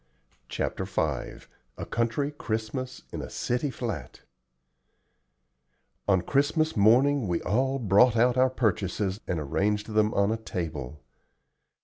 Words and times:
CHAPTER 0.49 0.83
V 0.85 0.99
A 1.77 1.85
COUNTRY 1.87 2.31
CHRISTMAS 2.31 3.03
IN 3.13 3.21
A 3.21 3.29
CITY 3.29 3.69
FLAT 3.69 4.21
On 6.07 6.21
Christmas 6.23 6.75
morning 6.75 7.27
we 7.27 7.39
all 7.43 7.77
brought 7.77 8.17
out 8.17 8.35
our 8.35 8.49
purchases 8.49 9.19
and 9.27 9.39
arranged 9.39 9.93
them 9.93 10.11
on 10.15 10.31
a 10.31 10.37
table. 10.37 11.03